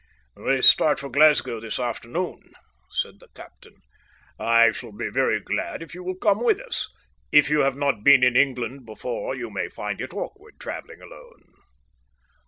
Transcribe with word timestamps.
"We 0.35 0.63
start 0.63 0.97
for 0.97 1.11
Glasgow 1.11 1.59
this 1.59 1.77
afternoon," 1.77 2.53
said 2.89 3.19
the 3.19 3.27
captain; 3.35 3.75
"I 4.39 4.71
shall 4.71 4.91
be 4.93 5.09
very 5.11 5.39
glad 5.39 5.83
if 5.83 5.93
you 5.93 6.01
will 6.03 6.15
come 6.15 6.43
with 6.43 6.59
us. 6.59 6.89
If 7.31 7.51
you 7.51 7.59
have 7.59 7.75
not 7.75 8.03
been 8.03 8.23
in 8.23 8.35
England 8.35 8.83
before 8.83 9.35
you 9.35 9.51
may 9.51 9.69
find 9.69 10.01
it 10.01 10.11
awkward 10.11 10.55
travelling 10.59 11.03
alone." 11.03 11.53